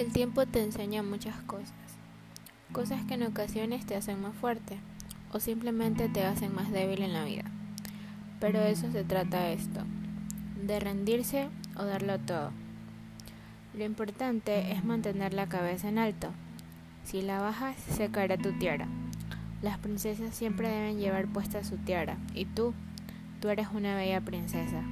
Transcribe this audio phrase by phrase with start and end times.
[0.00, 1.74] El tiempo te enseña muchas cosas,
[2.72, 4.78] cosas que en ocasiones te hacen más fuerte
[5.30, 7.44] o simplemente te hacen más débil en la vida.
[8.40, 9.82] Pero de eso se trata esto,
[10.64, 12.50] de rendirse o darlo todo.
[13.74, 16.30] Lo importante es mantener la cabeza en alto.
[17.04, 18.88] Si la bajas, se caerá tu tiara.
[19.60, 22.72] Las princesas siempre deben llevar puesta su tiara, y tú,
[23.42, 24.82] tú eres una bella princesa.